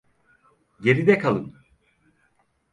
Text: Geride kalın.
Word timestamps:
Geride 0.81 1.17
kalın. 1.17 1.55